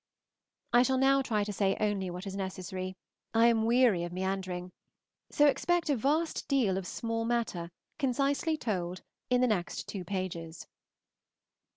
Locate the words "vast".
5.95-6.47